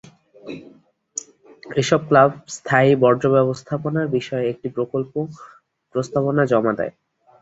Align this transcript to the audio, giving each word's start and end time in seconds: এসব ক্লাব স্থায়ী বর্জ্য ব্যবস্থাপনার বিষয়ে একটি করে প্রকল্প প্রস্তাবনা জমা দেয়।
এসব 1.73 1.99
ক্লাব 2.09 2.31
স্থায়ী 2.55 2.91
বর্জ্য 3.03 3.25
ব্যবস্থাপনার 3.35 4.07
বিষয়ে 4.17 4.49
একটি 4.49 4.67
করে 4.67 4.75
প্রকল্প 4.77 5.13
প্রস্তাবনা 5.95 6.43
জমা 6.51 6.73
দেয়। 6.79 6.93